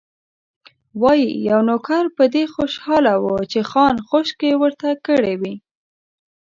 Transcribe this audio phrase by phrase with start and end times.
[1.01, 5.55] وايي، یو نوکر په دې خوشاله و چې خان خوشکې ورته کړې وې.